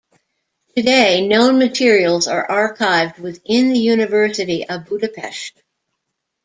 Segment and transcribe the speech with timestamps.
[0.75, 5.61] Today, known materials are archived within the University of Budapest.